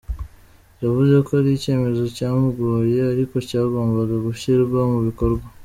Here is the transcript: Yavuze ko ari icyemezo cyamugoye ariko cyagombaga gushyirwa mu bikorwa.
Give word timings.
Yavuze 0.83 1.15
ko 1.25 1.29
ari 1.39 1.51
icyemezo 1.57 2.03
cyamugoye 2.15 2.99
ariko 3.13 3.35
cyagombaga 3.47 4.15
gushyirwa 4.25 4.79
mu 4.93 4.99
bikorwa. 5.09 5.45